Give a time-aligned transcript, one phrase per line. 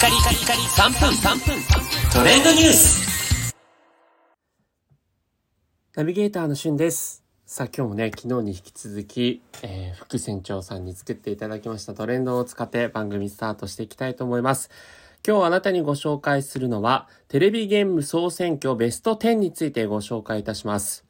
[0.00, 1.62] カリカリカリ3分3分
[2.10, 3.54] トレンドニュース
[5.94, 7.22] ナビゲーターのしゅんです。
[7.44, 14.70] さあ今日もね、昨日に引き続き、えー副船長さんに作っていただきましたトレンドを使って番組スタートしていきたいと思います。
[15.26, 21.04] 今日あなたにご紹介するのは、テレビゲーム総選挙ベスト10についてご紹介いたします。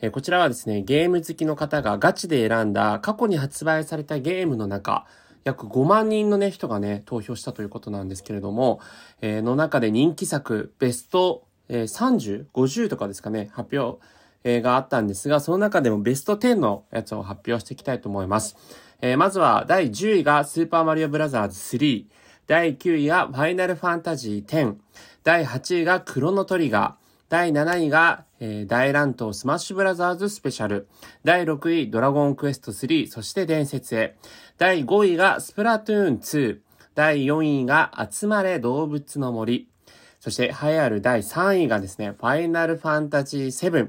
[0.00, 5.06] えこちらはですね、ゲーム好きの方がガチで選んだ過去に発売されたゲームの中、
[5.44, 8.80] 約5万人のね、人がね、投票したということなんですけれども、
[9.20, 14.00] えーの中で人気作、ベスト、えー30、50とかですかね、発表、
[14.44, 18.56] えーがあったんですが、その中でもベスト10のやつを発表していきたいと思います。
[19.00, 22.06] えーまずは第10位がスーパーマリオブラザーズ3、
[22.46, 24.76] 第9位がファイナルファンタジー10、
[25.24, 27.01] 第8位がクロノトリガー、
[27.32, 30.86] 第7位が、えー大乱闘スマッシュブラザーズスペシャル。
[31.24, 34.18] 第6位、ドラゴンクエスト3、そして伝説へ。
[34.58, 36.58] 第5位がスプラトゥーン2。
[36.94, 39.70] 第4位が集まれ動物の森。
[40.20, 43.88] そして、栄えある第3位がですね、ファイナルファンタジー7。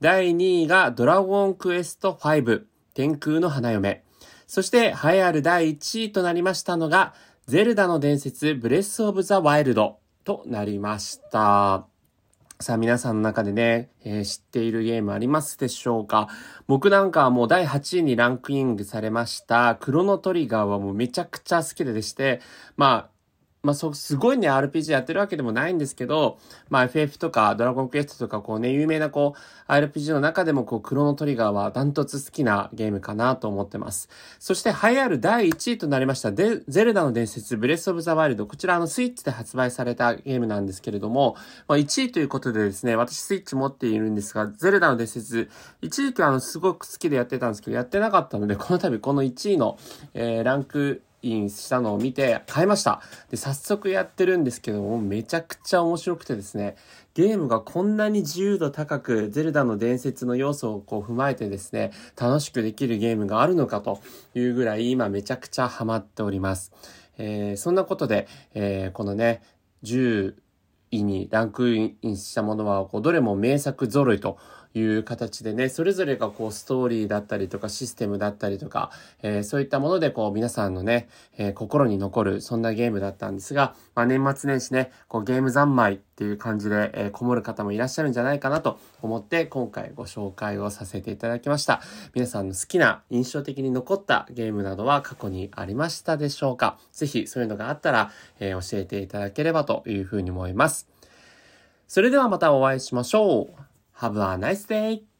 [0.00, 2.64] 第2位がドラゴンクエスト5。
[2.94, 4.02] 天空の花嫁。
[4.48, 7.14] そして、栄えある第1位となりましたのが、
[7.46, 11.91] ゼルダの伝説ブレスオブザワイルドとなりました。
[12.62, 16.28] さあ皆さんの中でね、えー知っているゲームありますでしょうか？
[16.68, 22.40] 僕なんかはもう第8位にランクインされました、クロノトリガーはもうめちゃくちゃ好きででして、
[22.76, 23.11] まあ、
[23.62, 34.08] まあ、そう、すごいね、RPG やってるわけでもないんですけど、まあ、FF とか、ドラゴンクエストとか、こうね、有名なこう、RPG の中でも、こう、クロノトリガーはダントツ好きなゲームかなと思ってます。
[34.40, 38.48] そして、栄えある第1位となりました、でゼルダの伝説、ブレスオブザワイルド。
[38.48, 41.36] こちら、あの、スイッチで発売されたゲームなんですけれども、
[41.68, 45.48] まあ、1位ということでですね、私スイッチ持っているんですが、ゼルダの伝説、
[45.80, 49.78] 一時期あの、すごく好きでやってたんですけど、やってなかったので、この度この1位の、
[50.14, 53.00] えーランク、インしたのを見て買いました。
[53.30, 56.76] で、早速やってるんですけども、めちゃくちゃ面白くてですね、
[57.14, 64.00] ゲームがこんなに自由度高く、ゼルダの伝説の要素をこう踏まえてですね、楽しくできるゲームがあるのかと
[64.34, 66.72] いうぐらい、今めちゃくちゃハマっております。
[67.18, 69.42] えーそんなことで、えーこのね、
[69.84, 70.34] 10
[70.92, 74.38] 位にランクインしたものは、こう、どれも名作揃いと
[74.74, 78.90] いう形でね、それぞれがこう、ストーリーだったりとか、システムだったりとか、
[79.22, 81.08] えーそういったもので、こう、皆さんのね、
[81.38, 91.82] えー心に残る、そんなゲームだったんですが、まあ、年末年始ね、こう、ゲーム三昧っていう感じで、えーこもる方もいらっしゃるんじゃないかなと思って、今回ご紹介をさせていただきました。
[92.14, 96.78] 皆さんの好きな、印象的に残ったゲームなどは過去にありましたでしょうか？
[96.92, 100.88] ぜひ、そういうのがあったら、えー教えていただければというふうに思います。
[101.88, 103.62] それではまたお会いしましょう。
[103.98, 105.11] Have a nice day!